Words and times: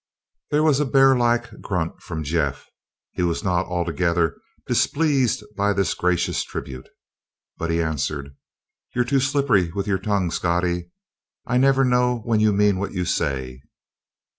There 0.49 0.63
was 0.63 0.79
a 0.79 0.85
bearlike 0.87 1.61
grunt 1.61 2.01
from 2.01 2.23
Jeff. 2.23 2.65
He 3.11 3.21
was 3.21 3.43
not 3.43 3.67
altogether 3.67 4.35
displeased 4.65 5.43
by 5.55 5.73
this 5.73 5.93
gracious 5.93 6.43
tribute. 6.43 6.89
But 7.59 7.69
he 7.69 7.83
answered: 7.83 8.35
"You're 8.95 9.05
too 9.05 9.19
slippery 9.19 9.69
with 9.71 9.85
your 9.85 9.99
tongue, 9.99 10.31
Scottie. 10.31 10.89
I 11.45 11.57
never 11.59 11.85
know 11.85 12.17
when 12.25 12.39
you 12.39 12.51
mean 12.51 12.79
what 12.79 12.93
you 12.93 13.05
say!" 13.05 13.61